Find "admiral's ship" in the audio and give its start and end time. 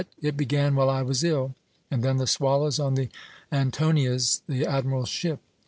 4.65-5.39